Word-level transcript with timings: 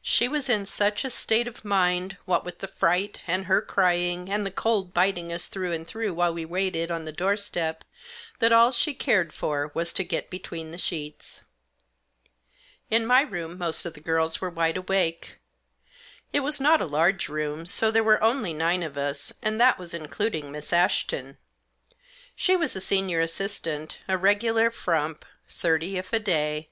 She 0.00 0.28
was 0.28 0.48
in 0.48 0.64
such 0.64 1.04
a 1.04 1.10
state 1.10 1.48
of 1.48 1.64
mind, 1.64 2.16
what 2.24 2.44
with 2.44 2.60
the 2.60 2.68
fright, 2.68 3.24
and 3.26 3.46
her 3.46 3.60
crying, 3.60 4.30
and 4.30 4.46
the 4.46 4.50
cold 4.52 4.94
biting 4.94 5.32
us 5.32 5.48
through 5.48 5.72
and 5.72 5.84
through 5.84 6.14
while 6.14 6.32
we 6.32 6.44
waited 6.44 6.92
on 6.92 7.04
the 7.04 7.10
doorstep, 7.10 7.82
that 8.38 8.52
all 8.52 8.70
she 8.70 8.94
cared 8.94 9.32
for 9.32 9.72
was 9.74 9.92
to 9.94 10.04
get 10.04 10.30
between 10.30 10.70
the 10.70 10.78
sheets. 10.78 11.42
In 12.90 13.04
my 13.04 13.22
room 13.22 13.58
most 13.58 13.84
of 13.84 13.94
the 13.94 14.00
girls 14.00 14.40
were 14.40 14.50
wide 14.50 14.76
awake. 14.76 15.40
It 16.32 16.44
was 16.46 16.60
not 16.60 16.80
a 16.80 16.86
large 16.86 17.28
room, 17.28 17.66
so 17.66 17.90
there 17.90 18.04
were 18.04 18.22
only 18.22 18.54
nine 18.54 18.84
of 18.84 18.96
us, 18.96 19.32
and 19.42 19.60
that 19.60 19.80
was 19.80 19.92
including 19.92 20.52
Miss 20.52 20.72
Ashton. 20.72 21.38
She 22.36 22.54
was 22.54 22.72
the 22.72 22.80
senior 22.80 23.18
assistant, 23.20 23.98
a 24.06 24.16
regular 24.16 24.70
frump, 24.70 25.24
thirty 25.48 25.96
if 25.98 26.12
a 26.12 26.20
day. 26.20 26.70